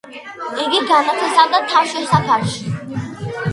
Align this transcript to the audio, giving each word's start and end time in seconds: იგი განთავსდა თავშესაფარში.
იგი 0.63 0.79
განთავსდა 0.91 1.61
თავშესაფარში. 1.75 2.69